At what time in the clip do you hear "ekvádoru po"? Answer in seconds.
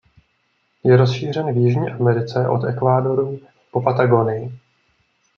2.67-3.81